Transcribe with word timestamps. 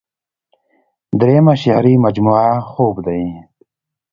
دريمه 1.19 1.53
شعري 1.61 1.93
مجموعه 2.05 2.51
خوب 2.69 2.95
دے۔ 3.05 3.21